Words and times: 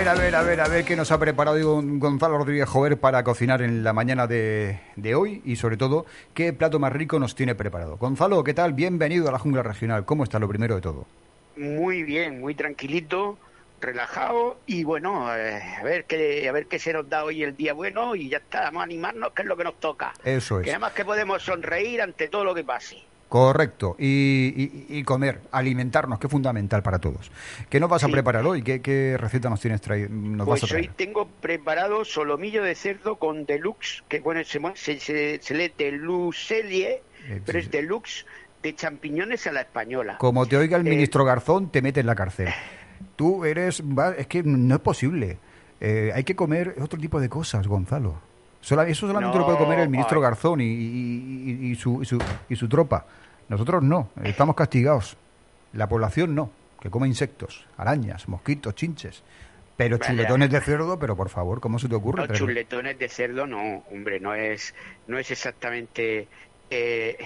ver, 0.00 0.08
a 0.08 0.14
ver, 0.14 0.34
a 0.34 0.42
ver, 0.42 0.60
a 0.60 0.68
ver 0.68 0.84
qué 0.86 0.96
nos 0.96 1.12
ha 1.12 1.18
preparado 1.18 1.58
Gonzalo 1.82 2.38
Rodríguez 2.38 2.66
Jover 2.66 2.96
para 2.96 3.22
cocinar 3.22 3.60
en 3.60 3.84
la 3.84 3.92
mañana 3.92 4.26
de, 4.26 4.80
de, 4.96 5.14
hoy 5.14 5.42
y 5.44 5.56
sobre 5.56 5.76
todo 5.76 6.06
qué 6.32 6.54
plato 6.54 6.78
más 6.78 6.90
rico 6.90 7.18
nos 7.18 7.34
tiene 7.34 7.54
preparado. 7.54 7.98
Gonzalo, 7.98 8.42
¿qué 8.42 8.54
tal? 8.54 8.72
Bienvenido 8.72 9.28
a 9.28 9.32
la 9.32 9.38
jungla 9.38 9.62
regional. 9.62 10.06
¿Cómo 10.06 10.24
está 10.24 10.38
lo 10.38 10.48
primero 10.48 10.76
de 10.76 10.80
todo? 10.80 11.06
Muy 11.56 12.02
bien, 12.02 12.40
muy 12.40 12.54
tranquilito, 12.54 13.36
relajado 13.78 14.60
y 14.66 14.84
bueno, 14.84 15.36
eh, 15.36 15.60
a 15.78 15.82
ver 15.82 16.06
qué 16.06 16.48
a 16.48 16.52
ver 16.52 16.66
qué 16.66 16.78
se 16.78 16.94
nos 16.94 17.06
da 17.06 17.24
hoy 17.24 17.42
el 17.42 17.54
día 17.54 17.74
bueno 17.74 18.14
y 18.16 18.30
ya 18.30 18.38
está, 18.38 18.62
vamos 18.62 18.80
a 18.80 18.84
animarnos 18.84 19.32
que 19.32 19.42
es 19.42 19.48
lo 19.48 19.56
que 19.56 19.64
nos 19.64 19.78
toca. 19.80 20.14
Eso 20.24 20.60
es. 20.60 20.64
Que 20.64 20.70
además 20.70 20.92
que 20.92 21.04
podemos 21.04 21.42
sonreír 21.42 22.00
ante 22.00 22.28
todo 22.28 22.44
lo 22.44 22.54
que 22.54 22.64
pase. 22.64 22.96
Correcto. 23.30 23.94
Y, 23.96 25.04
comer, 25.04 25.40
alimentarnos, 25.52 26.18
que 26.18 26.26
es 26.26 26.30
fundamental 26.30 26.82
para 26.82 26.98
todos. 26.98 27.30
¿Qué 27.68 27.78
nos 27.78 27.88
vas 27.88 28.02
a 28.02 28.08
preparar 28.08 28.44
hoy? 28.44 28.62
¿Qué, 28.62 29.16
receta 29.16 29.48
nos 29.48 29.60
tienes 29.60 29.80
traído? 29.80 30.08
pues 30.44 30.64
hoy 30.72 30.90
tengo 30.96 31.28
preparado 31.40 32.04
solomillo 32.04 32.64
de 32.64 32.74
cerdo 32.74 33.20
con 33.20 33.46
deluxe, 33.46 34.02
que 34.08 34.18
bueno, 34.18 34.40
se, 34.44 34.60
se, 34.98 35.40
se, 35.40 35.54
lee 35.54 35.72
deluxelie, 35.78 37.02
eh, 37.28 37.40
pero 37.46 37.60
es 37.60 37.70
deluxe 37.70 38.26
de 38.64 38.74
champiñones 38.74 39.46
a 39.46 39.52
la 39.52 39.60
española. 39.60 40.18
Como 40.18 40.46
te 40.46 40.56
oiga 40.56 40.76
el 40.76 40.84
eh, 40.88 40.90
ministro 40.90 41.24
Garzón, 41.24 41.70
te 41.70 41.82
mete 41.82 42.00
en 42.00 42.06
la 42.06 42.16
cárcel. 42.16 42.48
Tú 43.14 43.44
eres... 43.44 43.80
Es 44.18 44.26
que 44.26 44.42
no 44.42 44.74
es 44.74 44.80
posible. 44.80 45.38
Eh, 45.80 46.10
hay 46.12 46.24
que 46.24 46.34
comer 46.34 46.74
otro 46.80 46.98
tipo 46.98 47.20
de 47.20 47.28
cosas, 47.28 47.68
Gonzalo. 47.68 48.29
Eso 48.62 49.06
solamente 49.06 49.38
lo 49.38 49.44
puede 49.44 49.58
comer 49.58 49.80
el 49.80 49.88
ministro 49.88 50.20
Garzón 50.20 50.60
y, 50.60 51.74
su, 51.76 52.02
y 52.48 52.56
su 52.56 52.68
tropa. 52.68 53.06
Nosotros 53.48 53.82
no, 53.82 54.10
estamos 54.22 54.54
castigados. 54.54 55.16
La 55.72 55.88
población 55.88 56.34
no, 56.34 56.50
que 56.80 56.90
come 56.90 57.06
insectos, 57.06 57.66
arañas, 57.76 58.28
mosquitos, 58.28 58.74
chinches. 58.74 59.22
Pero 59.76 59.96
chuletones 59.96 60.50
de 60.50 60.60
cerdo, 60.60 60.98
pero 60.98 61.16
por 61.16 61.30
favor, 61.30 61.60
¿cómo 61.60 61.78
se 61.78 61.88
te 61.88 61.94
ocurre? 61.94 62.28
No, 62.28 62.34
chuletones 62.34 62.98
de 62.98 63.08
cerdo 63.08 63.46
no, 63.46 63.82
hombre, 63.90 64.20
no 64.20 64.34
es, 64.34 64.74
no 65.06 65.18
es 65.18 65.30
exactamente 65.30 66.28
eh, 66.68 67.16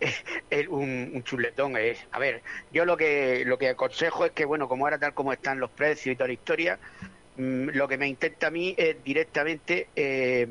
un, 0.68 1.20
chuletón. 1.24 1.76
Es, 1.76 1.98
a 2.12 2.20
ver, 2.20 2.42
yo 2.72 2.84
lo 2.84 2.96
que, 2.96 3.42
lo 3.44 3.58
que 3.58 3.70
aconsejo 3.70 4.24
es 4.24 4.30
que, 4.30 4.44
bueno, 4.44 4.68
como 4.68 4.86
ahora 4.86 4.98
tal 4.98 5.12
como 5.12 5.32
están 5.32 5.58
los 5.58 5.70
precios 5.70 6.14
y 6.14 6.16
toda 6.16 6.28
la 6.28 6.34
historia, 6.34 6.78
lo 7.38 7.86
que 7.88 7.96
me 7.96 8.08
intenta 8.08 8.48
a 8.48 8.50
mí 8.50 8.74
es 8.76 9.02
directamente 9.04 9.88
eh, 9.94 10.48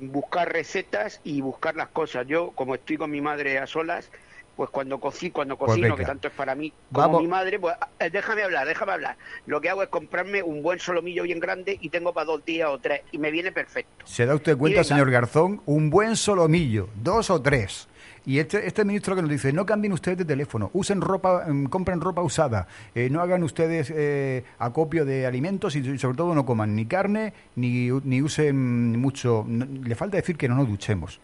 buscar 0.00 0.52
recetas 0.52 1.20
y 1.24 1.40
buscar 1.40 1.76
las 1.76 1.88
cosas. 1.88 2.26
Yo, 2.26 2.50
como 2.50 2.74
estoy 2.74 2.96
con 2.96 3.10
mi 3.10 3.20
madre 3.20 3.58
a 3.58 3.66
solas, 3.66 4.10
pues 4.56 4.70
cuando 4.70 4.98
cocí, 4.98 5.30
cuando 5.30 5.56
pues 5.56 5.70
cocino, 5.70 5.96
que 5.96 6.04
tanto 6.04 6.28
es 6.28 6.34
para 6.34 6.54
mí 6.54 6.72
como 6.90 7.20
mi 7.20 7.28
madre, 7.28 7.58
pues 7.58 7.76
eh, 8.00 8.10
déjame 8.10 8.42
hablar, 8.42 8.66
déjame 8.66 8.92
hablar. 8.92 9.16
Lo 9.46 9.60
que 9.60 9.68
hago 9.68 9.82
es 9.82 9.88
comprarme 9.88 10.42
un 10.42 10.62
buen 10.62 10.80
solomillo 10.80 11.22
bien 11.22 11.38
grande 11.38 11.78
y 11.80 11.90
tengo 11.90 12.12
para 12.12 12.24
dos 12.24 12.44
días 12.44 12.70
o 12.70 12.78
tres 12.78 13.02
y 13.12 13.18
me 13.18 13.30
viene 13.30 13.52
perfecto. 13.52 14.06
¿Se 14.06 14.26
da 14.26 14.34
usted 14.34 14.56
cuenta, 14.56 14.82
señor 14.82 15.10
Garzón? 15.10 15.60
Un 15.66 15.90
buen 15.90 16.16
solomillo, 16.16 16.88
dos 16.96 17.30
o 17.30 17.40
tres. 17.40 17.86
Y 18.26 18.40
este, 18.40 18.66
este 18.66 18.84
ministro 18.84 19.14
que 19.14 19.22
nos 19.22 19.30
dice, 19.30 19.52
no 19.52 19.64
cambien 19.64 19.92
ustedes 19.92 20.18
de 20.18 20.24
teléfono, 20.24 20.70
usen 20.72 21.00
ropa, 21.00 21.44
em, 21.46 21.66
compren 21.66 22.00
ropa 22.00 22.22
usada, 22.22 22.66
eh, 22.94 23.08
no 23.08 23.20
hagan 23.20 23.44
ustedes 23.44 23.92
eh, 23.94 24.44
acopio 24.58 25.04
de 25.04 25.26
alimentos 25.26 25.76
y 25.76 25.98
sobre 25.98 26.16
todo 26.16 26.34
no 26.34 26.44
coman 26.44 26.74
ni 26.74 26.86
carne 26.86 27.32
ni, 27.54 27.88
ni 28.04 28.22
usen 28.22 28.98
mucho. 28.98 29.46
le 29.48 29.94
falta 29.94 30.16
decir 30.16 30.36
que 30.36 30.48
no 30.48 30.56
nos 30.56 30.66
duchemos. 30.66 31.20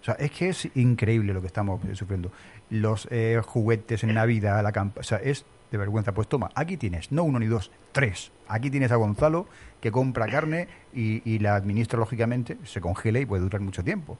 O 0.00 0.04
sea, 0.04 0.14
es 0.14 0.30
que 0.30 0.48
es 0.48 0.68
increíble 0.74 1.34
lo 1.34 1.40
que 1.40 1.48
estamos 1.48 1.80
sufriendo 1.92 2.30
los 2.70 3.08
eh, 3.10 3.40
juguetes 3.44 4.04
en 4.04 4.14
Navidad, 4.14 4.62
la 4.62 4.72
campa. 4.72 5.00
O 5.00 5.04
sea, 5.04 5.18
es 5.18 5.44
de 5.70 5.78
vergüenza. 5.78 6.12
Pues 6.12 6.28
toma, 6.28 6.50
aquí 6.54 6.76
tienes, 6.76 7.12
no 7.12 7.24
uno 7.24 7.38
ni 7.38 7.46
dos, 7.46 7.70
tres. 7.92 8.32
Aquí 8.46 8.70
tienes 8.70 8.92
a 8.92 8.96
Gonzalo 8.96 9.46
que 9.80 9.90
compra 9.92 10.26
carne 10.26 10.68
y, 10.94 11.38
la 11.40 11.56
administra 11.56 11.98
lógicamente, 11.98 12.56
se 12.64 12.80
congela 12.80 13.20
y 13.20 13.26
puede 13.26 13.42
durar 13.42 13.60
mucho 13.60 13.84
tiempo. 13.84 14.18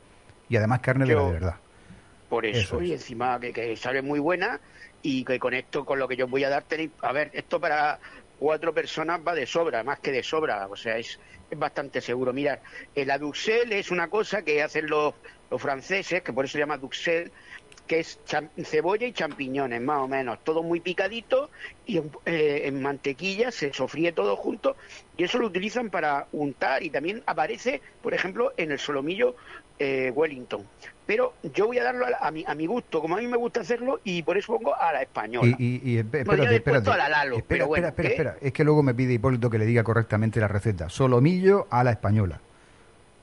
Y 0.48 0.56
además 0.56 0.80
carne 0.80 1.06
de 1.06 1.14
verdad. 1.14 1.56
Por 2.28 2.44
eso, 2.44 2.82
y 2.82 2.92
encima 2.92 3.40
que, 3.40 3.52
que, 3.52 3.76
sale 3.76 4.02
muy 4.02 4.18
buena 4.18 4.60
y 5.02 5.24
que 5.24 5.38
con 5.38 5.54
esto, 5.54 5.84
con 5.84 5.98
lo 5.98 6.06
que 6.06 6.16
yo 6.16 6.26
voy 6.28 6.44
a 6.44 6.50
dar, 6.50 6.64
tenéis, 6.64 6.90
a 7.00 7.12
ver, 7.12 7.30
esto 7.32 7.58
para 7.58 7.98
cuatro 8.38 8.74
personas 8.74 9.20
va 9.26 9.34
de 9.34 9.46
sobra, 9.46 9.82
más 9.82 9.98
que 10.00 10.12
de 10.12 10.22
sobra, 10.22 10.66
o 10.68 10.76
sea, 10.76 10.98
es, 10.98 11.18
es 11.50 11.58
bastante 11.58 12.00
seguro. 12.00 12.32
Mira, 12.32 12.60
el 12.94 13.10
aduxel 13.10 13.72
es 13.72 13.90
una 13.90 14.08
cosa 14.08 14.42
que 14.42 14.62
hacen 14.62 14.88
los, 14.88 15.14
los 15.50 15.60
franceses, 15.60 16.22
que 16.22 16.32
por 16.32 16.44
eso 16.44 16.52
se 16.52 16.58
llama 16.58 16.76
duxel, 16.76 17.32
que 17.88 18.00
es 18.00 18.20
cebolla 18.64 19.06
y 19.06 19.12
champiñones, 19.12 19.80
más 19.80 19.98
o 19.98 20.08
menos, 20.08 20.38
todo 20.44 20.62
muy 20.62 20.78
picadito 20.80 21.50
y 21.86 21.98
eh, 22.26 22.62
en 22.64 22.80
mantequilla 22.80 23.50
se 23.50 23.72
sofríe 23.72 24.12
todo 24.12 24.36
junto 24.36 24.76
y 25.16 25.24
eso 25.24 25.38
lo 25.38 25.46
utilizan 25.46 25.90
para 25.90 26.28
untar 26.32 26.82
y 26.82 26.90
también 26.90 27.22
aparece, 27.26 27.80
por 28.02 28.14
ejemplo, 28.14 28.52
en 28.56 28.70
el 28.70 28.78
solomillo 28.78 29.34
eh, 29.80 30.12
Wellington. 30.14 30.64
Pero 31.06 31.34
yo 31.54 31.66
voy 31.66 31.78
a 31.78 31.84
darlo 31.84 32.06
a, 32.20 32.30
mi, 32.30 32.44
a 32.46 32.54
mi 32.54 32.66
gusto, 32.66 33.00
como 33.00 33.16
a 33.16 33.18
mí 33.18 33.26
me 33.26 33.38
gusta 33.38 33.62
hacerlo, 33.62 34.00
y 34.04 34.22
por 34.22 34.36
eso 34.36 34.54
pongo 34.54 34.74
a 34.74 34.92
la 34.92 35.02
española. 35.02 35.56
Y, 35.58 35.96
espérate, 35.96 36.56
espérate. 36.56 36.90
A 36.90 36.96
la 36.98 37.08
Lalo, 37.08 37.38
espera, 37.38 37.64
espera, 37.64 37.88
espera, 37.88 38.08
espera, 38.10 38.36
Es 38.42 38.52
que 38.52 38.62
luego 38.62 38.82
me 38.82 38.92
pide 38.92 39.14
Hipólito 39.14 39.48
que 39.48 39.58
le 39.58 39.64
diga 39.64 39.82
correctamente 39.82 40.38
la 40.38 40.48
receta. 40.48 40.90
Solomillo 40.90 41.66
a 41.70 41.82
la 41.82 41.92
española. 41.92 42.40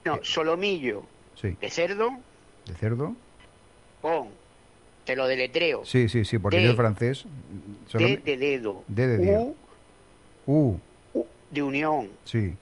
No, 0.03 0.19
solomillo 0.23 1.03
de 1.41 1.69
cerdo. 1.69 2.09
De 2.65 2.73
cerdo. 2.75 3.15
Con 4.01 4.29
te 5.05 5.15
lo 5.15 5.27
deletreo. 5.27 5.85
Sí, 5.85 6.09
sí, 6.09 6.25
sí, 6.25 6.39
porque 6.39 6.61
yo 6.61 6.71
es 6.71 6.75
francés. 6.75 7.25
D 7.93 8.17
de 8.17 8.37
dedo. 8.37 8.83
D 8.87 9.07
de 9.07 9.17
dedo. 9.17 9.55
U, 10.47 10.77
U. 11.13 11.25
de 11.51 11.63
unión. 11.63 12.09
Sí. 12.25 12.55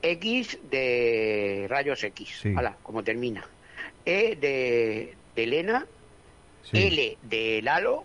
X 0.00 0.58
de 0.70 1.66
rayos 1.68 2.02
X. 2.04 2.38
Sí. 2.40 2.54
como 2.82 3.02
termina. 3.02 3.44
E 4.04 4.36
de, 4.36 5.14
de 5.36 5.42
Elena. 5.42 5.86
L 6.72 7.18
de 7.22 7.60
Lalo. 7.62 8.04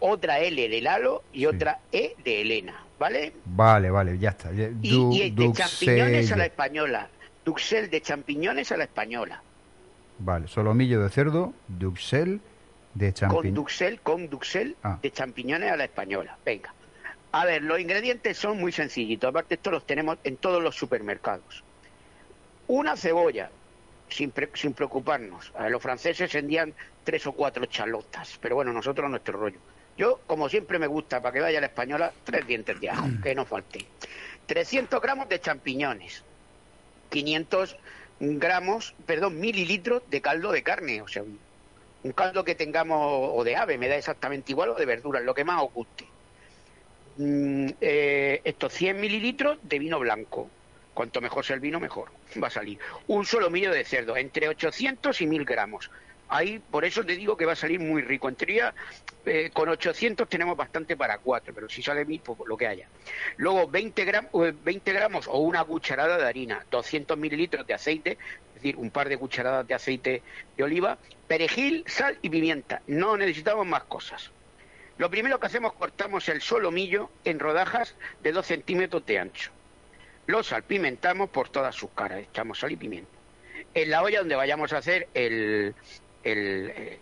Otra 0.00 0.40
L 0.40 0.68
de 0.68 0.80
Lalo 0.80 1.22
y 1.32 1.46
otra 1.46 1.80
E 1.92 2.14
de 2.24 2.42
Elena. 2.42 2.84
¿Vale? 2.98 3.32
Vale, 3.44 3.90
vale, 3.90 4.18
ya 4.18 4.30
está. 4.30 4.50
y, 4.52 5.30
de 5.30 5.52
champiñones 5.52 6.32
a 6.32 6.36
la 6.36 6.46
española. 6.46 7.08
Duxel 7.44 7.88
de 7.90 8.00
champiñones 8.00 8.72
a 8.72 8.76
la 8.76 8.84
española. 8.84 9.40
Vale, 10.18 10.48
solomillo 10.48 11.00
de 11.00 11.08
cerdo, 11.08 11.54
Duxel 11.68 12.40
de 12.98 13.14
con 13.28 13.54
duxel, 13.54 14.00
con 14.00 14.28
duxel 14.28 14.76
ah. 14.82 14.98
de 15.00 15.10
champiñones 15.12 15.70
a 15.70 15.76
la 15.76 15.84
española. 15.84 16.36
Venga. 16.44 16.74
A 17.30 17.44
ver, 17.44 17.62
los 17.62 17.78
ingredientes 17.78 18.36
son 18.36 18.58
muy 18.58 18.72
sencillitos. 18.72 19.28
Aparte, 19.28 19.54
estos 19.54 19.72
los 19.72 19.86
tenemos 19.86 20.18
en 20.24 20.36
todos 20.36 20.62
los 20.62 20.74
supermercados. 20.74 21.62
Una 22.66 22.96
cebolla, 22.96 23.50
sin, 24.08 24.32
sin 24.54 24.72
preocuparnos. 24.72 25.52
A 25.56 25.68
los 25.68 25.82
franceses 25.82 26.32
vendían 26.32 26.74
tres 27.04 27.26
o 27.26 27.32
cuatro 27.32 27.66
chalotas, 27.66 28.38
pero 28.40 28.56
bueno, 28.56 28.72
nosotros 28.72 29.08
nuestro 29.10 29.38
rollo. 29.38 29.58
Yo, 29.96 30.20
como 30.26 30.48
siempre 30.48 30.78
me 30.78 30.86
gusta, 30.86 31.20
para 31.20 31.32
que 31.32 31.40
vaya 31.40 31.60
la 31.60 31.66
española, 31.66 32.12
tres 32.24 32.46
dientes 32.46 32.80
de 32.80 32.90
ajo, 32.90 33.06
que 33.22 33.34
no 33.34 33.44
falte. 33.44 33.86
300 34.46 35.00
gramos 35.00 35.28
de 35.28 35.40
champiñones. 35.40 36.24
500 37.10 37.76
gramos, 38.20 38.94
perdón, 39.06 39.38
mililitros 39.40 40.02
de 40.08 40.20
caldo 40.20 40.52
de 40.52 40.62
carne, 40.62 41.02
o 41.02 41.08
sea, 41.08 41.22
un 41.22 41.38
caldo 42.12 42.44
que 42.44 42.54
tengamos 42.54 43.30
o 43.34 43.44
de 43.44 43.56
ave, 43.56 43.78
me 43.78 43.88
da 43.88 43.96
exactamente 43.96 44.52
igual, 44.52 44.70
o 44.70 44.74
de 44.74 44.86
verduras, 44.86 45.22
lo 45.22 45.34
que 45.34 45.44
más 45.44 45.62
os 45.62 45.72
guste. 45.72 46.06
Mm, 47.18 47.70
eh, 47.80 48.40
estos 48.44 48.72
100 48.72 49.00
mililitros 49.00 49.58
de 49.62 49.78
vino 49.78 49.98
blanco. 49.98 50.48
Cuanto 50.94 51.20
mejor 51.20 51.44
sea 51.44 51.54
el 51.54 51.60
vino, 51.60 51.80
mejor 51.80 52.10
va 52.42 52.48
a 52.48 52.50
salir. 52.50 52.78
Un 53.08 53.24
solo 53.24 53.50
millo 53.50 53.72
de 53.72 53.84
cerdo, 53.84 54.16
entre 54.16 54.48
800 54.48 55.20
y 55.20 55.26
1000 55.26 55.44
gramos. 55.44 55.90
Ahí, 56.30 56.58
por 56.58 56.84
eso 56.84 57.04
te 57.04 57.16
digo 57.16 57.36
que 57.36 57.46
va 57.46 57.52
a 57.52 57.56
salir 57.56 57.80
muy 57.80 58.02
rico. 58.02 58.28
En 58.28 58.34
teoría, 58.34 58.74
eh, 59.24 59.50
con 59.52 59.68
800 59.68 60.28
tenemos 60.28 60.56
bastante 60.56 60.96
para 60.96 61.18
cuatro, 61.18 61.54
pero 61.54 61.68
si 61.68 61.82
sale 61.82 62.04
mil, 62.04 62.20
pues 62.20 62.38
lo 62.46 62.56
que 62.56 62.66
haya. 62.66 62.86
Luego, 63.38 63.66
20, 63.66 64.28
20 64.62 64.92
gramos 64.92 65.26
o 65.26 65.38
una 65.38 65.64
cucharada 65.64 66.18
de 66.18 66.26
harina, 66.26 66.64
200 66.70 67.16
mililitros 67.16 67.66
de 67.66 67.74
aceite, 67.74 68.18
es 68.58 68.62
decir, 68.62 68.76
un 68.76 68.90
par 68.90 69.08
de 69.08 69.16
cucharadas 69.16 69.68
de 69.68 69.74
aceite 69.74 70.20
de 70.56 70.64
oliva, 70.64 70.98
perejil, 71.28 71.84
sal 71.86 72.18
y 72.22 72.28
pimienta. 72.28 72.82
No 72.88 73.16
necesitamos 73.16 73.64
más 73.64 73.84
cosas. 73.84 74.32
Lo 74.98 75.08
primero 75.08 75.38
que 75.38 75.46
hacemos, 75.46 75.74
cortamos 75.74 76.28
el 76.28 76.40
solomillo 76.40 77.08
en 77.24 77.38
rodajas 77.38 77.94
de 78.20 78.32
2 78.32 78.44
centímetros 78.44 79.06
de 79.06 79.20
ancho. 79.20 79.52
Lo 80.26 80.42
salpimentamos 80.42 81.30
por 81.30 81.50
todas 81.50 81.76
sus 81.76 81.90
caras, 81.90 82.18
echamos 82.18 82.58
sal 82.58 82.72
y 82.72 82.76
pimienta. 82.76 83.12
En 83.74 83.90
la 83.90 84.02
olla 84.02 84.18
donde 84.18 84.34
vayamos 84.34 84.72
a 84.72 84.78
hacer 84.78 85.06
el, 85.14 85.72
el 86.24 86.72
eh, 86.74 86.98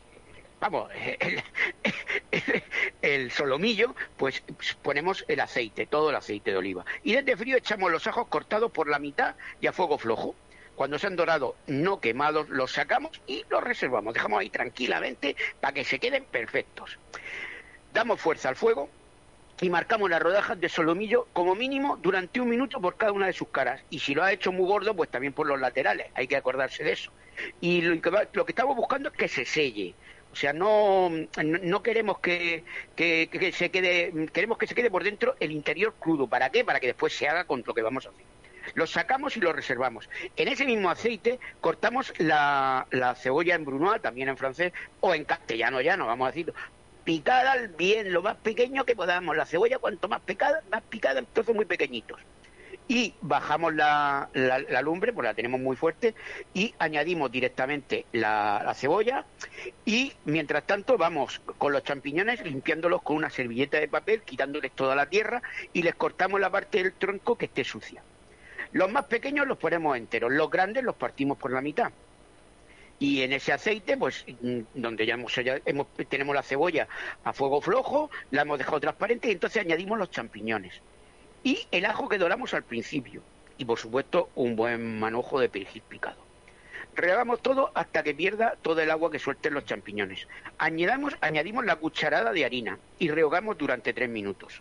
vamos, 0.60 0.90
el, 3.00 3.30
solomillo, 3.30 3.94
pues 4.18 4.42
ponemos 4.82 5.24
el 5.26 5.40
aceite, 5.40 5.86
todo 5.86 6.10
el 6.10 6.16
aceite 6.16 6.50
de 6.50 6.58
oliva. 6.58 6.84
Y 7.02 7.14
desde 7.14 7.34
frío 7.34 7.56
echamos 7.56 7.90
los 7.90 8.06
ajos 8.06 8.26
cortados 8.28 8.70
por 8.70 8.88
la 8.88 8.98
mitad 8.98 9.36
y 9.58 9.68
a 9.68 9.72
fuego 9.72 9.96
flojo. 9.96 10.34
Cuando 10.76 10.98
se 10.98 11.06
han 11.06 11.16
dorado, 11.16 11.56
no 11.66 12.00
quemados, 12.00 12.48
los 12.50 12.72
sacamos 12.72 13.20
y 13.26 13.44
los 13.48 13.64
reservamos. 13.64 14.14
Dejamos 14.14 14.40
ahí 14.40 14.50
tranquilamente 14.50 15.34
para 15.60 15.72
que 15.72 15.84
se 15.84 15.98
queden 15.98 16.24
perfectos. 16.24 16.98
Damos 17.92 18.20
fuerza 18.20 18.50
al 18.50 18.56
fuego 18.56 18.90
y 19.60 19.70
marcamos 19.70 20.10
las 20.10 20.20
rodajas 20.20 20.60
de 20.60 20.68
solomillo 20.68 21.28
como 21.32 21.54
mínimo 21.54 21.96
durante 21.96 22.40
un 22.40 22.50
minuto 22.50 22.78
por 22.78 22.96
cada 22.96 23.12
una 23.12 23.26
de 23.26 23.32
sus 23.32 23.48
caras. 23.48 23.80
Y 23.88 24.00
si 24.00 24.14
lo 24.14 24.22
ha 24.22 24.32
hecho 24.32 24.52
muy 24.52 24.66
gordo, 24.66 24.94
pues 24.94 25.10
también 25.10 25.32
por 25.32 25.46
los 25.46 25.58
laterales, 25.58 26.08
hay 26.14 26.28
que 26.28 26.36
acordarse 26.36 26.84
de 26.84 26.92
eso. 26.92 27.10
Y 27.60 27.80
lo 27.80 28.00
que, 28.00 28.10
que 28.10 28.52
estamos 28.52 28.76
buscando 28.76 29.08
es 29.08 29.16
que 29.16 29.28
se 29.28 29.46
selle. 29.46 29.94
O 30.30 30.36
sea, 30.36 30.52
no, 30.52 31.10
no 31.42 31.82
queremos 31.82 32.18
que, 32.18 32.62
que, 32.94 33.52
se 33.54 33.70
quede, 33.70 34.12
queremos 34.30 34.58
que 34.58 34.66
se 34.66 34.74
quede 34.74 34.90
por 34.90 35.02
dentro 35.02 35.34
el 35.40 35.50
interior 35.52 35.94
crudo. 35.98 36.26
¿Para 36.26 36.50
qué? 36.50 36.62
Para 36.62 36.78
que 36.78 36.88
después 36.88 37.14
se 37.16 37.26
haga 37.26 37.44
con 37.44 37.64
lo 37.66 37.72
que 37.72 37.80
vamos 37.80 38.04
a 38.04 38.10
hacer. 38.10 38.35
Lo 38.74 38.86
sacamos 38.86 39.36
y 39.36 39.40
lo 39.40 39.52
reservamos. 39.52 40.08
En 40.36 40.48
ese 40.48 40.66
mismo 40.66 40.90
aceite 40.90 41.38
cortamos 41.60 42.12
la, 42.18 42.86
la 42.90 43.14
cebolla 43.14 43.54
en 43.54 43.64
brunoise, 43.64 44.00
también 44.00 44.28
en 44.28 44.36
francés, 44.36 44.72
o 45.00 45.14
en 45.14 45.24
castellano 45.24 45.80
ya, 45.80 45.96
no 45.96 46.06
vamos 46.06 46.26
a 46.26 46.30
decirlo, 46.30 46.54
picada 47.06 47.54
bien, 47.78 48.12
lo 48.12 48.20
más 48.20 48.36
pequeño 48.36 48.84
que 48.84 48.96
podamos. 48.96 49.36
La 49.36 49.46
cebolla, 49.46 49.78
cuanto 49.78 50.08
más 50.08 50.20
picada, 50.20 50.62
más 50.70 50.82
picada 50.82 51.20
en 51.20 51.26
trozos 51.26 51.54
muy 51.54 51.64
pequeñitos. 51.64 52.20
Y 52.88 53.14
bajamos 53.20 53.74
la, 53.74 54.28
la, 54.34 54.82
lumbre, 54.82 55.12
pues 55.12 55.24
la 55.24 55.34
tenemos 55.34 55.60
muy 55.60 55.76
fuerte, 55.76 56.14
y 56.52 56.74
añadimos 56.78 57.30
directamente 57.32 58.06
la, 58.12 58.72
cebolla. 58.76 59.24
Y 59.84 60.12
mientras 60.24 60.66
tanto, 60.66 60.98
vamos 60.98 61.40
con 61.58 61.72
los 61.72 61.82
champiñones 61.84 62.44
limpiándolos 62.44 63.02
con 63.02 63.16
una 63.16 63.30
servilleta 63.30 63.78
de 63.78 63.88
papel, 63.88 64.22
quitándoles 64.22 64.72
toda 64.72 64.94
la 64.94 65.06
tierra, 65.06 65.42
y 65.72 65.82
les 65.82 65.94
cortamos 65.94 66.40
la 66.40 66.50
parte 66.50 66.78
del 66.82 66.92
tronco 66.92 67.36
que 67.36 67.46
esté 67.46 67.64
sucia. 67.64 68.02
Los 68.76 68.92
más 68.92 69.06
pequeños 69.06 69.46
los 69.46 69.56
ponemos 69.56 69.96
enteros, 69.96 70.30
los 70.30 70.50
grandes 70.50 70.84
los 70.84 70.96
partimos 70.96 71.38
por 71.38 71.50
la 71.50 71.62
mitad 71.62 71.90
y 72.98 73.22
en 73.22 73.32
ese 73.32 73.54
aceite, 73.54 73.96
pues 73.96 74.26
mm, 74.42 74.60
donde 74.74 75.06
ya 75.06 75.14
hemos, 75.14 75.32
tenemos 76.10 76.34
la 76.34 76.42
cebolla 76.42 76.86
a 77.24 77.32
fuego 77.32 77.62
flojo, 77.62 78.10
la 78.32 78.42
hemos 78.42 78.58
dejado 78.58 78.78
transparente 78.78 79.28
y 79.28 79.32
entonces 79.32 79.62
añadimos 79.62 79.98
los 79.98 80.10
champiñones 80.10 80.82
y 81.42 81.66
el 81.70 81.86
ajo 81.86 82.06
que 82.06 82.18
doramos 82.18 82.52
al 82.52 82.64
principio 82.64 83.22
y 83.56 83.64
por 83.64 83.78
supuesto 83.78 84.28
un 84.34 84.56
buen 84.56 84.98
manojo 85.00 85.40
de 85.40 85.48
perejil 85.48 85.80
picado. 85.80 86.18
Regamos 86.94 87.40
todo 87.40 87.72
hasta 87.74 88.02
que 88.02 88.14
pierda 88.14 88.58
todo 88.60 88.82
el 88.82 88.90
agua 88.90 89.10
que 89.10 89.18
suelten 89.18 89.54
los 89.54 89.64
champiñones. 89.64 90.28
Añadamos, 90.58 91.16
añadimos 91.22 91.64
la 91.64 91.76
cucharada 91.76 92.30
de 92.30 92.44
harina 92.44 92.78
y 92.98 93.08
rehogamos 93.08 93.56
durante 93.56 93.94
tres 93.94 94.10
minutos. 94.10 94.60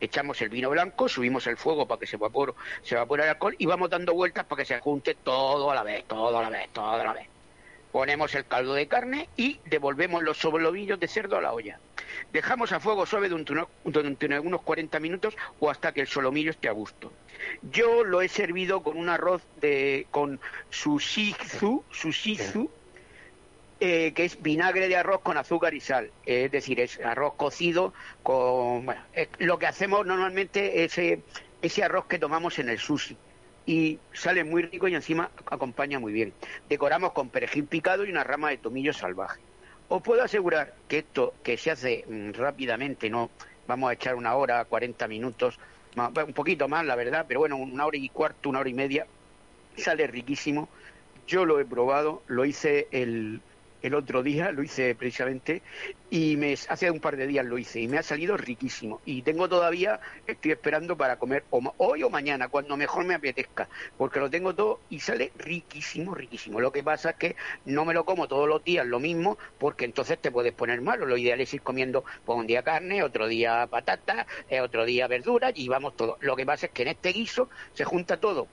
Echamos 0.00 0.40
el 0.42 0.48
vino 0.48 0.70
blanco, 0.70 1.08
subimos 1.08 1.46
el 1.46 1.56
fuego 1.56 1.86
para 1.86 2.00
que 2.00 2.06
se 2.06 2.16
evapore, 2.16 2.52
se 2.82 2.94
evapore 2.94 3.22
el 3.24 3.30
alcohol 3.30 3.54
y 3.58 3.66
vamos 3.66 3.90
dando 3.90 4.12
vueltas 4.14 4.44
para 4.44 4.62
que 4.62 4.66
se 4.66 4.80
junte 4.80 5.14
todo 5.14 5.70
a 5.70 5.74
la 5.74 5.82
vez, 5.82 6.04
todo 6.06 6.36
a 6.36 6.42
la 6.42 6.50
vez, 6.50 6.68
todo 6.72 6.90
a 6.90 7.04
la 7.04 7.12
vez 7.12 7.28
ponemos 7.94 8.34
el 8.34 8.44
caldo 8.44 8.74
de 8.74 8.88
carne 8.88 9.28
y 9.36 9.60
devolvemos 9.66 10.20
los 10.24 10.38
soblobillos 10.38 10.98
de 10.98 11.06
cerdo 11.06 11.36
a 11.36 11.40
la 11.40 11.52
olla. 11.52 11.78
Dejamos 12.32 12.72
a 12.72 12.80
fuego 12.80 13.06
suave 13.06 13.28
durante 13.28 13.52
unos 14.40 14.62
40 14.62 14.98
minutos 14.98 15.36
o 15.60 15.70
hasta 15.70 15.92
que 15.92 16.00
el 16.00 16.08
solomillo 16.08 16.50
esté 16.50 16.66
a 16.66 16.72
gusto. 16.72 17.12
Yo 17.70 18.02
lo 18.02 18.20
he 18.20 18.28
servido 18.28 18.82
con 18.82 18.96
un 18.96 19.08
arroz 19.08 19.42
de 19.60 20.08
con 20.10 20.40
sushizu 20.70 21.84
eh, 23.86 24.14
que 24.14 24.24
es 24.24 24.40
vinagre 24.40 24.88
de 24.88 24.96
arroz 24.96 25.20
con 25.20 25.36
azúcar 25.36 25.74
y 25.74 25.80
sal. 25.80 26.10
es 26.24 26.50
decir, 26.50 26.80
es 26.80 26.98
arroz 27.00 27.34
cocido 27.34 27.92
con... 28.22 28.86
Lo 29.40 29.58
que 29.58 29.66
hacemos 29.66 30.06
normalmente 30.06 30.84
es 30.84 30.96
ese 31.60 31.84
arroz 31.84 32.06
que 32.06 32.18
tomamos 32.18 32.58
en 32.58 32.70
el 32.70 32.78
sushi 32.78 33.14
y 33.66 33.98
sale 34.14 34.42
muy 34.42 34.62
rico 34.62 34.88
y 34.88 34.94
encima 34.94 35.30
acompaña 35.50 35.98
muy 35.98 36.14
bien. 36.14 36.32
Decoramos 36.66 37.12
con 37.12 37.28
perejil 37.28 37.66
picado 37.66 38.06
y 38.06 38.10
una 38.10 38.24
rama 38.24 38.48
de 38.48 38.56
tomillo 38.56 38.94
salvaje. 38.94 39.42
Os 39.88 40.00
puedo 40.00 40.22
asegurar 40.22 40.72
que 40.88 41.00
esto 41.00 41.34
que 41.42 41.58
se 41.58 41.70
hace 41.70 42.06
mm, 42.08 42.30
rápidamente, 42.32 43.10
no 43.10 43.28
vamos 43.66 43.90
a 43.90 43.92
echar 43.92 44.14
una 44.14 44.34
hora, 44.34 44.64
40 44.64 45.06
minutos, 45.08 45.58
un 45.94 46.32
poquito 46.32 46.68
más, 46.68 46.86
la 46.86 46.96
verdad, 46.96 47.26
pero 47.28 47.40
bueno, 47.40 47.58
una 47.58 47.84
hora 47.84 47.98
y 47.98 48.08
cuarto, 48.08 48.48
una 48.48 48.60
hora 48.60 48.70
y 48.70 48.74
media, 48.74 49.06
sale 49.76 50.06
riquísimo. 50.06 50.70
Yo 51.26 51.44
lo 51.44 51.60
he 51.60 51.66
probado, 51.66 52.22
lo 52.28 52.46
hice 52.46 52.88
el, 52.90 53.40
el 53.84 53.94
otro 53.94 54.22
día, 54.22 54.50
lo 54.50 54.62
hice 54.62 54.94
precisamente, 54.94 55.60
y 56.08 56.38
me, 56.38 56.54
hace 56.54 56.90
un 56.90 57.00
par 57.00 57.18
de 57.18 57.26
días 57.26 57.44
lo 57.44 57.58
hice, 57.58 57.80
y 57.80 57.86
me 57.86 57.98
ha 57.98 58.02
salido 58.02 58.34
riquísimo. 58.38 59.02
Y 59.04 59.20
tengo 59.20 59.46
todavía, 59.46 60.00
estoy 60.26 60.52
esperando 60.52 60.96
para 60.96 61.18
comer 61.18 61.44
hoy 61.50 62.02
o 62.02 62.08
mañana, 62.08 62.48
cuando 62.48 62.78
mejor 62.78 63.04
me 63.04 63.14
apetezca, 63.14 63.68
porque 63.98 64.20
lo 64.20 64.30
tengo 64.30 64.54
todo 64.54 64.80
y 64.88 65.00
sale 65.00 65.32
riquísimo, 65.36 66.14
riquísimo. 66.14 66.60
Lo 66.60 66.72
que 66.72 66.82
pasa 66.82 67.10
es 67.10 67.16
que 67.16 67.36
no 67.66 67.84
me 67.84 67.92
lo 67.92 68.06
como 68.06 68.26
todos 68.26 68.48
los 68.48 68.64
días 68.64 68.86
lo 68.86 69.00
mismo, 69.00 69.36
porque 69.58 69.84
entonces 69.84 70.18
te 70.18 70.30
puedes 70.30 70.54
poner 70.54 70.80
malo. 70.80 71.04
Lo 71.04 71.18
ideal 71.18 71.42
es 71.42 71.52
ir 71.52 71.60
comiendo 71.60 72.04
pues, 72.24 72.38
un 72.38 72.46
día 72.46 72.62
carne, 72.62 73.02
otro 73.02 73.28
día 73.28 73.66
patata, 73.66 74.26
eh, 74.48 74.62
otro 74.62 74.86
día 74.86 75.08
verduras, 75.08 75.52
y 75.54 75.68
vamos 75.68 75.94
todo. 75.94 76.16
Lo 76.20 76.36
que 76.36 76.46
pasa 76.46 76.66
es 76.66 76.72
que 76.72 76.82
en 76.82 76.88
este 76.88 77.10
guiso 77.10 77.50
se 77.74 77.84
junta 77.84 78.16
todo 78.16 78.48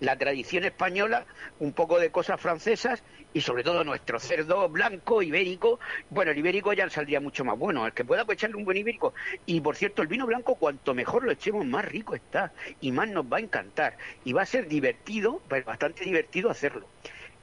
la 0.00 0.16
tradición 0.16 0.64
española, 0.64 1.26
un 1.60 1.72
poco 1.72 1.98
de 1.98 2.10
cosas 2.10 2.40
francesas 2.40 3.02
y 3.32 3.40
sobre 3.40 3.64
todo 3.64 3.84
nuestro 3.84 4.18
cerdo 4.18 4.68
blanco, 4.68 5.22
ibérico. 5.22 5.80
Bueno, 6.10 6.30
el 6.30 6.38
ibérico 6.38 6.72
ya 6.72 6.88
saldría 6.88 7.20
mucho 7.20 7.44
más 7.44 7.58
bueno, 7.58 7.86
el 7.86 7.92
que 7.92 8.04
pueda 8.04 8.24
pues 8.24 8.38
echarle 8.38 8.56
un 8.56 8.64
buen 8.64 8.76
ibérico. 8.76 9.14
Y 9.46 9.60
por 9.60 9.76
cierto, 9.76 10.02
el 10.02 10.08
vino 10.08 10.26
blanco, 10.26 10.54
cuanto 10.54 10.94
mejor 10.94 11.24
lo 11.24 11.32
echemos, 11.32 11.66
más 11.66 11.84
rico 11.84 12.14
está 12.14 12.52
y 12.80 12.92
más 12.92 13.08
nos 13.08 13.24
va 13.24 13.38
a 13.38 13.40
encantar. 13.40 13.96
Y 14.24 14.32
va 14.32 14.42
a 14.42 14.46
ser 14.46 14.68
divertido, 14.68 15.42
bastante 15.48 16.04
divertido 16.04 16.50
hacerlo. 16.50 16.86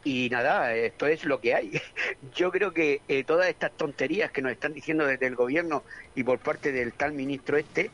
Y 0.04 0.30
nada, 0.30 0.74
esto 0.74 1.06
es 1.06 1.26
lo 1.26 1.40
que 1.40 1.54
hay. 1.54 1.80
Yo 2.36 2.52
creo 2.52 2.74
que 2.74 3.02
eh, 3.08 3.24
todas 3.24 3.48
estas 3.48 3.72
tonterías 3.72 4.32
que 4.32 4.42
nos 4.42 4.52
están 4.52 4.74
diciendo 4.74 5.06
desde 5.06 5.28
el 5.28 5.36
gobierno 5.36 5.84
y 6.16 6.24
por 6.24 6.40
parte 6.40 6.72
del 6.72 6.94
tal 6.94 7.14
ministro 7.14 7.58
este, 7.58 7.92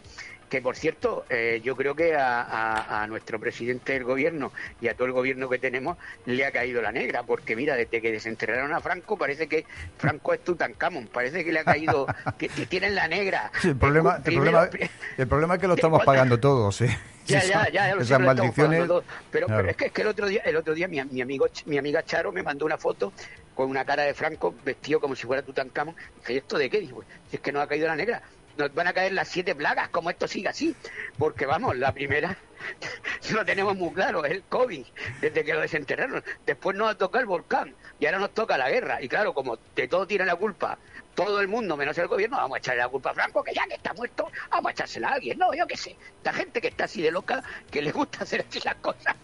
que 0.50 0.62
por 0.62 0.76
cierto, 0.76 1.26
eh, 1.30 1.62
yo 1.64 1.76
creo 1.76 1.96
que 1.96 2.16
a, 2.16 3.06
nuestro 3.08 3.40
presidente 3.40 3.94
del 3.94 4.04
gobierno 4.04 4.52
y 4.82 4.88
a 4.88 4.94
todo 4.94 5.08
el 5.08 5.14
gobierno 5.14 5.50
que 5.50 5.60
tenemos 5.60 5.98
le 6.26 6.46
ha 6.46 6.52
caído 6.52 6.82
la 6.82 6.92
negra, 6.92 7.24
porque 7.24 7.56
mira, 7.56 7.76
desde 7.76 8.02
que 8.02 8.12
desenterraron 8.12 8.74
a 8.74 8.82
Franco 8.82 9.18
parece 9.18 9.48
que 9.48 9.66
Franco 9.98 10.34
es 10.34 10.44
Tutankamón, 10.44 11.08
parece 11.08 11.46
que 11.46 11.52
le 11.52 11.60
ha 11.60 11.64
caído, 11.64 12.08
que, 12.38 12.50
tienen 12.68 12.96
la 12.96 13.08
negra. 13.08 13.52
el, 13.64 13.76
problema, 13.76 14.18
el, 14.24 14.34
problema, 14.34 14.70
el 15.18 15.28
problema 15.28 15.56
es 15.56 15.62
que 15.62 15.68
lo 15.68 15.74
estamos 15.76 16.04
pagando 16.04 16.40
todos, 16.40 16.82
¿eh? 16.82 16.98
Ya, 17.26 17.44
ya, 17.46 17.70
ya, 17.70 17.92
Esas 17.92 18.20
maldiciones. 18.20 18.88
Pero, 19.32 19.48
pero, 19.48 19.70
es 19.70 19.76
que, 19.76 19.86
es 19.88 19.92
que 19.92 20.02
el 20.02 20.08
otro 20.08 20.28
día, 20.28 20.42
el 20.46 20.56
otro 20.56 20.74
día 20.74 20.88
mi, 20.88 21.04
mi, 21.04 21.22
amigo, 21.22 21.48
mi 21.66 21.78
amiga 21.78 22.04
Charo 22.04 22.32
me 22.32 22.44
mandó 22.44 22.66
una 22.66 22.78
foto 22.78 23.14
con 23.54 23.70
una 23.70 23.84
cara 23.86 24.04
de 24.04 24.14
Franco 24.14 24.54
vestido 24.64 25.00
como 25.00 25.16
si 25.16 25.26
fuera 25.26 25.42
Tutankamón. 25.42 25.96
Dije, 26.20 26.38
¿esto 26.38 26.58
de 26.58 26.70
qué? 26.70 26.80
Dijo, 26.80 27.04
si 27.30 27.38
es 27.38 27.42
que 27.42 27.52
no 27.52 27.60
ha 27.60 27.68
caído 27.68 27.88
la 27.88 27.96
negra 27.96 28.22
nos 28.57 28.74
van 28.74 28.88
a 28.88 28.94
caer 28.94 29.13
las 29.13 29.27
siete 29.27 29.56
plagas 29.56 29.89
como 29.89 30.09
esto 30.09 30.28
siga 30.28 30.52
así. 30.52 30.76
Porque 31.18 31.45
vamos, 31.45 31.78
la 31.78 31.94
primera 31.94 32.37
lo 33.31 33.45
tenemos 33.45 33.76
muy 33.76 33.94
claro, 33.94 34.26
es 34.26 34.31
el 34.31 34.44
COVID, 34.44 34.85
desde 35.21 35.44
que 35.44 35.54
lo 35.54 35.61
desenterraron. 35.61 36.23
Después 36.45 36.76
nos 36.76 36.92
ha 36.92 36.97
tocado 36.97 37.21
el 37.21 37.28
volcán 37.28 37.76
y 37.99 38.06
ahora 38.06 38.19
nos 38.19 38.33
toca 38.33 38.57
la 38.57 38.69
guerra. 38.69 39.02
Y 39.02 39.07
claro, 39.07 39.33
como 39.33 39.57
de 39.76 39.87
todo 39.87 40.07
tiene 40.07 40.26
la 40.26 40.35
culpa 40.35 40.78
todo 41.18 41.42
el 41.42 41.47
mundo 41.47 41.76
menos 41.76 41.97
el 41.97 42.07
gobierno, 42.07 42.37
vamos 42.37 42.57
a 42.57 42.59
echarle 42.59 42.83
la 42.83 42.90
culpa 42.90 43.09
a 43.09 43.14
Franco, 43.16 43.44
que 43.44 43.52
ya 43.52 43.66
que 43.66 43.73
está 43.73 43.92
muerto, 43.95 44.30
vamos 44.52 44.69
a 44.69 44.71
echársela 44.71 45.09
a 45.09 45.14
alguien. 45.14 45.40
No, 45.40 45.52
yo 45.52 45.66
qué 45.66 45.76
sé. 45.76 45.95
La 46.23 46.31
gente 46.31 46.61
que 46.61 46.68
está 46.68 46.83
así 46.83 47.02
de 47.02 47.09
loca, 47.09 47.44
que 47.71 47.81
le 47.81 47.92
gusta 47.92 48.19
hacer 48.21 48.45
así 48.47 48.59
las 48.64 48.76
cosas. 48.76 49.16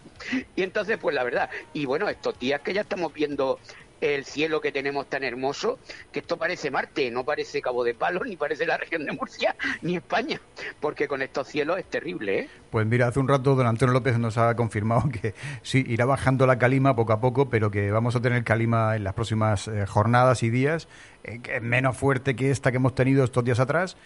Y 0.56 0.64
entonces, 0.64 0.98
pues 0.98 1.14
la 1.14 1.22
verdad. 1.22 1.48
Y 1.72 1.86
bueno, 1.86 2.08
estos 2.08 2.36
días 2.40 2.60
que 2.62 2.74
ya 2.74 2.80
estamos 2.80 3.12
viendo 3.12 3.60
el 4.00 4.24
cielo 4.24 4.60
que 4.60 4.72
tenemos 4.72 5.08
tan 5.08 5.24
hermoso, 5.24 5.78
que 6.12 6.20
esto 6.20 6.36
parece 6.36 6.70
Marte, 6.70 7.10
no 7.10 7.24
parece 7.24 7.62
Cabo 7.62 7.84
de 7.84 7.94
Palos, 7.94 8.26
ni 8.26 8.36
parece 8.36 8.66
la 8.66 8.76
región 8.76 9.04
de 9.04 9.12
Murcia, 9.12 9.56
ni 9.82 9.96
España, 9.96 10.40
porque 10.80 11.08
con 11.08 11.22
estos 11.22 11.48
cielos 11.48 11.78
es 11.78 11.86
terrible. 11.86 12.38
¿eh? 12.40 12.48
Pues 12.70 12.86
mira, 12.86 13.08
hace 13.08 13.20
un 13.20 13.28
rato 13.28 13.54
don 13.54 13.66
Antonio 13.66 13.92
López 13.92 14.18
nos 14.18 14.38
ha 14.38 14.54
confirmado 14.56 15.08
que 15.10 15.34
sí, 15.62 15.84
irá 15.86 16.04
bajando 16.04 16.46
la 16.46 16.58
calima 16.58 16.94
poco 16.94 17.12
a 17.12 17.20
poco, 17.20 17.48
pero 17.48 17.70
que 17.70 17.90
vamos 17.90 18.16
a 18.16 18.20
tener 18.20 18.44
calima 18.44 18.96
en 18.96 19.04
las 19.04 19.14
próximas 19.14 19.68
eh, 19.68 19.86
jornadas 19.86 20.42
y 20.42 20.50
días, 20.50 20.88
eh, 21.24 21.40
que 21.42 21.56
es 21.56 21.62
menos 21.62 21.96
fuerte 21.96 22.36
que 22.36 22.50
esta 22.50 22.70
que 22.70 22.76
hemos 22.76 22.94
tenido 22.94 23.24
estos 23.24 23.44
días 23.44 23.60
atrás, 23.60 23.96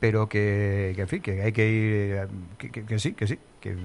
pero 0.00 0.28
que, 0.28 0.92
que 0.94 1.02
en 1.02 1.08
fin, 1.08 1.22
que 1.22 1.42
hay 1.42 1.52
que 1.52 1.68
ir, 1.68 2.28
que, 2.58 2.70
que 2.84 2.98
sí, 2.98 3.12
que 3.14 3.26
sí, 3.26 3.38
que 3.60 3.76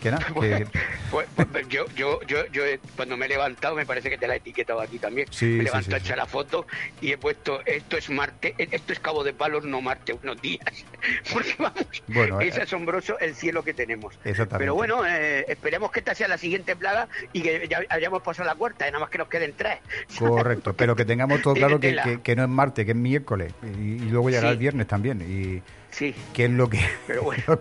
que 0.00 0.10
nada, 0.10 0.26
pues, 0.32 0.66
pues, 1.10 1.26
pues, 1.34 1.68
yo, 1.68 1.86
yo, 1.96 2.20
yo, 2.22 2.46
yo, 2.52 2.62
cuando 2.94 3.16
me 3.16 3.26
he 3.26 3.28
levantado, 3.28 3.74
me 3.74 3.84
parece 3.84 4.10
que 4.10 4.18
te 4.18 4.28
la 4.28 4.34
he 4.34 4.36
etiquetado 4.36 4.80
aquí 4.80 4.98
también. 4.98 5.28
me 5.40 5.46
he 5.46 5.62
levantado 5.64 5.96
a 5.96 5.98
echar 5.98 6.18
la 6.18 6.26
foto 6.26 6.66
y 7.00 7.12
he 7.12 7.18
puesto 7.18 7.60
esto 7.66 7.96
es 7.96 8.08
Marte, 8.08 8.54
esto 8.58 8.92
es 8.92 9.00
Cabo 9.00 9.24
de 9.24 9.32
Palos, 9.32 9.64
no 9.64 9.80
Marte, 9.80 10.12
unos 10.22 10.40
días. 10.40 10.64
Porque 11.32 11.54
vamos, 11.58 12.42
es 12.42 12.56
eh, 12.56 12.62
asombroso 12.62 13.18
el 13.18 13.34
cielo 13.34 13.64
que 13.64 13.74
tenemos. 13.74 14.18
Pero 14.56 14.74
bueno, 14.74 15.04
eh, 15.04 15.44
esperemos 15.48 15.90
que 15.90 15.98
esta 16.00 16.14
sea 16.14 16.28
la 16.28 16.38
siguiente 16.38 16.76
plaga 16.76 17.08
y 17.32 17.42
que 17.42 17.66
ya 17.68 17.80
hayamos 17.88 18.22
pasado 18.22 18.48
la 18.48 18.54
cuarta, 18.54 18.86
y 18.86 18.90
nada 18.92 19.00
más 19.00 19.10
que 19.10 19.18
nos 19.18 19.28
queden 19.28 19.54
tres. 19.56 19.78
Correcto, 20.18 20.74
pero 20.74 20.94
que 20.94 21.04
tengamos 21.04 21.42
todo 21.42 21.54
claro 21.58 21.80
que, 21.80 22.20
que, 22.22 22.36
no 22.36 22.44
es 22.44 22.48
Marte, 22.48 22.84
que 22.84 22.92
es 22.92 22.96
miércoles 22.96 23.52
y, 23.62 23.98
luego 24.08 24.30
llegará 24.30 24.50
el 24.50 24.58
viernes 24.58 24.86
también. 24.86 25.20
Y 25.20 25.62
Sí. 25.90 26.14
Que 26.32 26.44
es 26.44 26.50
lo 26.50 26.68
que. 26.68 26.80
Pero 27.06 27.22
bueno, 27.22 27.42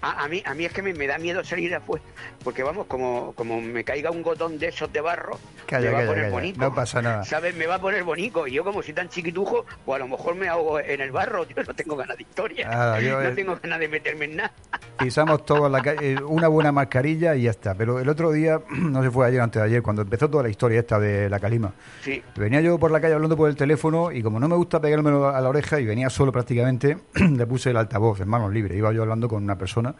a, 0.00 0.28
mí, 0.28 0.42
a 0.44 0.54
mí 0.54 0.64
es 0.64 0.72
que 0.72 0.82
me, 0.82 1.06
da 1.06 1.18
miedo 1.18 1.44
salir 1.44 1.74
afuera. 1.74 2.04
Porque 2.42 2.62
vamos, 2.62 2.86
como, 2.86 3.32
como 3.34 3.60
me 3.60 3.84
caiga 3.84 4.10
un 4.10 4.22
gotón 4.22 4.58
de 4.58 4.68
esos 4.68 4.92
de 4.92 5.00
barro, 5.00 5.38
me 5.70 5.88
va 5.90 6.02
a 6.02 6.06
poner 6.06 6.30
bonito. 6.30 6.60
No 6.60 6.74
pasa 6.74 7.02
nada. 7.02 7.24
¿Sabes? 7.24 7.54
Me 7.56 7.66
va 7.66 7.76
a 7.76 7.80
poner 7.80 8.04
bonito. 8.04 8.46
Y 8.46 8.52
yo, 8.52 8.64
como 8.64 8.82
soy 8.82 8.94
tan 8.94 9.08
chiquitujo, 9.08 9.66
pues 9.84 9.96
a 9.96 9.98
lo 9.98 10.08
mejor 10.08 10.34
me 10.36 10.48
hago 10.48 10.78
en 10.80 11.00
el 11.00 11.10
barro. 11.10 11.44
Yo 11.56 11.62
no 11.62 11.74
tengo 11.74 11.96
ganas 11.96 12.16
de 12.16 12.22
historia. 12.22 12.68
no 13.00 13.20
eh, 13.20 13.32
tengo 13.34 13.58
ganas 13.62 13.80
de 13.80 13.88
meterme 13.88 14.26
en 14.26 14.36
nada. 14.36 14.52
Pisamos 14.98 15.44
todos 15.44 15.70
la 15.70 15.82
calle, 15.82 16.12
eh, 16.12 16.22
una 16.22 16.48
buena 16.48 16.72
mascarilla 16.72 17.34
y 17.34 17.42
ya 17.42 17.50
está. 17.50 17.74
Pero 17.74 17.98
el 17.98 18.08
otro 18.08 18.32
día, 18.32 18.60
no 18.70 19.02
se 19.02 19.10
fue 19.10 19.26
ayer, 19.26 19.40
antes 19.40 19.60
de 19.60 19.66
ayer, 19.66 19.82
cuando 19.82 20.02
empezó 20.02 20.30
toda 20.30 20.44
la 20.44 20.48
historia 20.48 20.80
esta 20.80 20.98
de 20.98 21.28
la 21.28 21.40
calima. 21.40 21.72
Sí. 22.02 22.22
Venía 22.36 22.60
yo 22.60 22.78
por 22.78 22.90
la 22.90 23.00
calle 23.00 23.14
hablando 23.14 23.36
por 23.36 23.48
el 23.48 23.56
teléfono 23.56 24.12
y 24.12 24.22
como 24.22 24.38
no 24.38 24.48
me 24.48 24.56
gusta 24.56 24.80
pegarme 24.80 25.10
a 25.10 25.40
la 25.40 25.48
oreja 25.48 25.80
y 25.80 25.86
venía 25.86 26.08
solo 26.10 26.32
prácticamente, 26.32 26.96
le 27.36 27.46
puse 27.46 27.70
el 27.70 27.76
altavoz 27.76 28.20
en 28.20 28.28
manos 28.28 28.52
libres. 28.52 28.76
Iba 28.76 28.92
yo 28.92 29.02
hablando 29.02 29.28
con 29.28 29.42
una 29.42 29.56
persona 29.56 29.94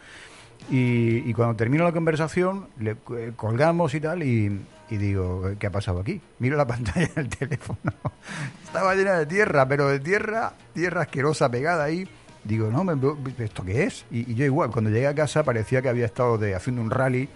y, 0.71 1.33
cuando 1.35 1.55
termino 1.57 1.85
la 1.85 1.93
conversación 1.93 2.69
le 2.81 2.97
eh, 3.17 3.33
colgamos 3.37 3.95
y 3.95 4.01
tal 4.01 4.23
y, 4.23 4.61
digo, 4.91 5.51
¿qué 5.59 5.69
ha 5.69 5.71
pasado 5.71 6.01
aquí? 6.01 6.21
Miro 6.39 6.57
la 6.57 6.67
pantalla 6.67 7.09
del 7.15 7.29
teléfono. 7.29 7.79
Estaba 8.65 8.95
llena 8.95 9.19
de 9.19 9.27
tierra, 9.27 9.67
pero 9.67 9.89
de 9.89 10.01
tierra, 10.01 10.53
tierra 10.75 11.03
asquerosa 11.03 11.51
pegada 11.51 11.85
ahí. 11.85 12.09
Digo, 12.45 12.71
no, 12.71 12.85
¿esto 13.39 13.65
qué 13.65 13.85
es? 13.85 14.07
Y, 14.11 14.35
yo 14.35 14.45
igual, 14.45 14.71
cuando 14.71 14.91
llegué 14.91 15.07
a 15.07 15.15
casa 15.15 15.43
parecía 15.43 15.83
que 15.83 15.89
había 15.89 16.07
estado 16.07 16.39
de, 16.39 16.55
haciendo 16.55 16.83
un 16.83 16.91
rally 16.91 17.29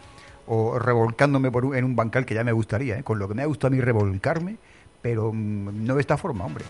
o 0.47 0.79
revolcándome 0.79 1.51
por 1.51 1.77
en 1.77 1.85
un 1.85 1.95
bancal 1.95 2.25
que 2.25 2.35
ya 2.35 2.45
me 2.45 2.53
gustaría, 2.53 2.99
¿eh? 2.99 3.05
con 3.05 3.19
lo 3.19 3.29
que 3.29 3.35
me 3.35 3.43
ha 3.43 3.47
gustado 3.47 3.69
a 3.69 3.77
mí 3.77 3.81
revolcarme, 3.81 4.57
pero 5.01 5.33
mm, 5.33 5.85
no 5.85 5.95
de 5.95 6.01
esta 6.01 6.17
forma, 6.17 6.45
hombre 6.45 6.65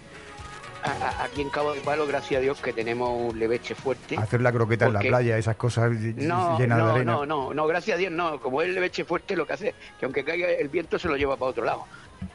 aquí 1.20 1.42
en 1.42 1.50
Cabo 1.50 1.75
de 1.75 1.80
Palo, 1.80 2.06
gracias 2.06 2.38
a 2.38 2.42
Dios, 2.42 2.60
que 2.60 2.72
tenemos 2.72 3.10
un 3.10 3.38
leveche 3.38 3.75
fuerte. 3.75 4.16
Hacer 4.16 4.40
la 4.40 4.52
croqueta 4.52 4.87
en 4.87 4.94
la 4.94 5.00
playa, 5.00 5.38
esas 5.38 5.56
cosas 5.56 5.90
no, 5.90 6.58
llenas 6.58 6.78
no, 6.78 6.87
de 6.87 6.92
arena. 6.92 7.12
No, 7.12 7.26
no, 7.26 7.54
no, 7.54 7.66
gracias 7.66 7.96
a 7.96 7.99
Dios 7.99 8.12
no. 8.12 8.40
Como 8.40 8.62
es 8.62 8.68
el 8.68 8.75
leveche 8.75 9.04
fuerte, 9.04 9.37
lo 9.37 9.46
que 9.46 9.52
hace 9.52 9.75
que 9.99 10.04
aunque 10.04 10.25
caiga 10.25 10.49
el 10.49 10.68
viento 10.68 10.99
se 10.99 11.08
lo 11.08 11.16
lleva 11.16 11.37
para 11.37 11.50
otro 11.50 11.64
lado. 11.64 11.84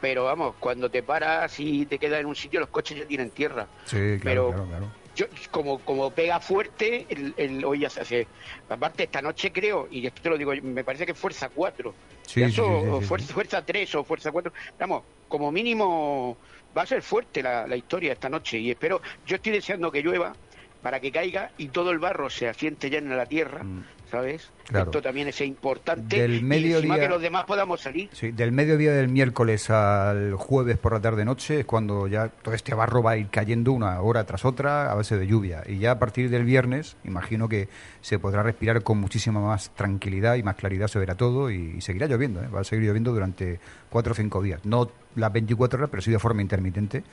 Pero 0.00 0.24
vamos, 0.24 0.54
cuando 0.58 0.90
te 0.90 1.02
paras 1.02 1.58
y 1.60 1.86
te 1.86 1.98
quedas 1.98 2.20
en 2.20 2.26
un 2.26 2.34
sitio, 2.34 2.60
los 2.60 2.68
coches 2.68 2.98
ya 2.98 3.06
tienen 3.06 3.30
tierra. 3.30 3.66
Sí, 3.84 4.18
claro, 4.20 4.48
claro, 4.48 4.66
claro. 4.66 5.05
Yo, 5.16 5.26
como, 5.50 5.78
como 5.80 6.10
pega 6.10 6.38
fuerte, 6.40 7.06
el, 7.08 7.64
hoy 7.64 7.80
ya 7.80 7.90
se 7.90 8.02
hace. 8.02 8.26
Aparte, 8.68 9.04
esta 9.04 9.22
noche 9.22 9.50
creo, 9.50 9.88
y 9.90 10.06
esto 10.06 10.22
te 10.22 10.28
lo 10.28 10.38
digo, 10.38 10.52
me 10.62 10.84
parece 10.84 11.06
que 11.06 11.14
fuerza 11.14 11.48
4. 11.48 11.94
Sí, 12.26 12.50
sí, 12.50 12.62
fuerza, 13.02 13.32
fuerza 13.32 13.64
3 13.64 13.94
o 13.94 14.04
fuerza 14.04 14.30
4. 14.30 14.52
Vamos, 14.78 15.02
como 15.28 15.50
mínimo 15.50 16.36
va 16.76 16.82
a 16.82 16.86
ser 16.86 17.02
fuerte 17.02 17.42
la, 17.42 17.76
historia 17.76 18.12
esta 18.12 18.28
noche 18.28 18.58
y 18.58 18.70
espero, 18.70 19.00
yo 19.26 19.36
estoy 19.36 19.52
deseando 19.52 19.90
que 19.90 20.02
llueva 20.02 20.34
para 20.82 21.00
que 21.00 21.10
caiga 21.10 21.50
y 21.56 21.68
todo 21.68 21.90
el 21.90 21.98
barro 21.98 22.28
se 22.28 22.48
asiente 22.48 22.90
ya 22.90 22.98
en 22.98 23.16
la 23.16 23.26
tierra, 23.26 23.64
mm. 23.64 23.84
¿Sabes? 24.10 24.50
Esto 24.72 25.00
también 25.00 25.28
es 25.28 25.40
importante 25.40 26.20
del 26.20 26.42
mediodía, 26.42 26.96
y 26.96 27.00
que 27.00 27.08
los 27.08 27.22
demás 27.22 27.44
podamos 27.44 27.80
salir. 27.80 28.08
Sí, 28.12 28.32
del 28.32 28.52
mediodía 28.52 28.92
del 28.92 29.08
miércoles 29.08 29.70
al 29.70 30.34
jueves 30.34 30.76
por 30.78 30.92
la 30.92 31.00
tarde-noche 31.00 31.60
es 31.60 31.66
cuando 31.66 32.08
ya 32.08 32.28
todo 32.28 32.54
este 32.54 32.74
barro 32.74 33.02
va 33.02 33.12
a 33.12 33.16
ir 33.16 33.28
cayendo 33.28 33.72
una 33.72 34.00
hora 34.00 34.24
tras 34.24 34.44
otra 34.44 34.90
a 34.90 34.94
base 34.94 35.16
de 35.16 35.26
lluvia. 35.26 35.62
Y 35.66 35.78
ya 35.78 35.92
a 35.92 35.98
partir 35.98 36.30
del 36.30 36.44
viernes, 36.44 36.96
imagino 37.04 37.48
que 37.48 37.68
se 38.00 38.18
podrá 38.18 38.42
respirar 38.42 38.82
con 38.82 38.98
muchísima 38.98 39.40
más 39.40 39.70
tranquilidad 39.70 40.34
y 40.36 40.42
más 40.42 40.56
claridad 40.56 40.88
se 40.88 40.98
verá 40.98 41.14
todo 41.14 41.50
y, 41.50 41.80
seguirá 41.80 42.06
lloviendo. 42.06 42.42
¿eh? 42.42 42.48
Va 42.48 42.60
a 42.60 42.64
seguir 42.64 42.86
lloviendo 42.86 43.12
durante 43.12 43.60
cuatro 43.88 44.12
o 44.12 44.14
cinco 44.14 44.42
días. 44.42 44.64
No 44.64 44.90
las 45.14 45.32
24 45.32 45.78
horas, 45.78 45.90
pero 45.90 46.02
sí 46.02 46.10
de 46.10 46.18
forma 46.18 46.42
intermitente 46.42 47.04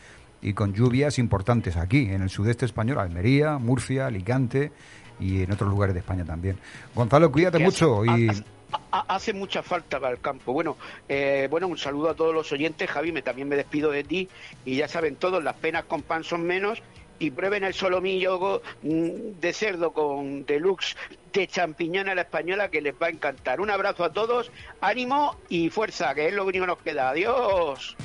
y 0.44 0.54
con 0.54 0.74
lluvias 0.74 1.20
importantes 1.20 1.78
aquí, 1.78 2.10
en 2.10 2.22
el 2.22 2.30
sudeste 2.30 2.66
español, 2.66 3.00
Almería, 3.00 3.58
Murcia, 3.58 4.08
Alicante 4.08 4.74
y 5.20 5.44
en 5.44 5.52
otros 5.52 5.70
lugares 5.70 5.94
de 5.94 6.00
España 6.00 6.26
también. 6.26 6.58
Gonzalo, 6.94 7.32
cuídate 7.32 7.60
mucho 7.60 8.06
y... 8.06 8.30
Hace, 8.92 9.34
mucha 9.34 9.62
falta 9.62 10.00
para 10.00 10.14
el 10.14 10.20
campo. 10.20 10.52
Bueno, 10.52 10.78
eh, 11.08 11.48
bueno, 11.52 11.68
un 11.68 11.78
saludo 11.78 12.10
a 12.10 12.16
todos 12.16 12.34
los 12.34 12.52
oyentes. 12.52 12.90
Javi, 12.90 13.12
me, 13.12 13.22
también 13.22 13.48
me 13.48 13.56
despido 13.56 13.92
de 13.92 14.04
ti. 14.04 14.30
Y 14.66 14.78
ya 14.78 14.88
saben 14.88 15.16
todos, 15.16 15.44
las 15.44 15.56
penas 15.56 15.84
con 15.86 16.02
pan 16.02 16.24
son 16.24 16.44
menos. 16.44 16.82
Y 17.20 17.30
prueben 17.30 17.64
el 17.64 17.76
solomillo 17.76 18.62
mm, 18.82 19.40
de 19.40 19.54
cerdo 19.54 19.94
con 19.94 20.46
deluxe 20.46 20.96
de 21.34 21.48
champiñón 21.48 22.10
a 22.10 22.16
la 22.16 22.22
española 22.22 22.70
que 22.70 22.82
les 22.82 22.96
va 22.96 23.08
a 23.08 23.10
encantar. 23.12 23.62
Un 23.62 23.70
abrazo 23.70 24.04
a 24.04 24.12
todos, 24.12 24.52
ánimo 24.82 25.36
y 25.50 25.70
fuerza, 25.70 26.14
que 26.16 26.28
es 26.28 26.34
lo 26.34 26.44
único 26.44 26.64
que 26.64 26.68
nos 26.68 26.80
queda. 26.80 27.10
Adiós. 27.10 27.96